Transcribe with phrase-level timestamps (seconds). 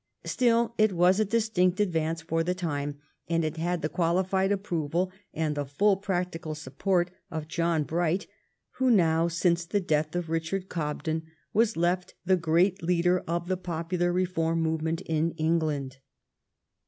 [0.25, 2.97] Still, it was a distinct advance for the time,
[3.29, 8.25] and it had the qualified approval and the full practical support of John Bright,
[8.77, 13.57] who now, since the death of Richard Cobden, was left the great leader of the
[13.57, 15.97] popular reform movement in Eng land.